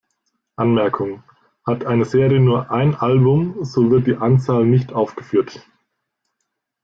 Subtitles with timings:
[0.55, 1.21] Anmerkung:
[1.63, 5.63] Hat eine Serie nur ein Album, so wird die Anzahl nicht aufgeführt.